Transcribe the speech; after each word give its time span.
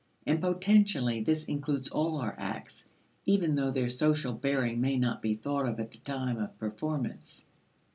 And 0.25 0.41
potentially 0.41 1.21
this 1.23 1.45
includes 1.45 1.89
all 1.89 2.17
our 2.17 2.33
acts, 2.39 2.85
even 3.27 3.53
though 3.53 3.69
their 3.69 3.87
social 3.87 4.33
bearing 4.33 4.81
may 4.81 4.97
not 4.97 5.21
be 5.21 5.35
thought 5.35 5.67
of 5.69 5.79
at 5.79 5.91
the 5.91 5.99
time 5.99 6.39
of 6.39 6.57
performance. 6.57 7.45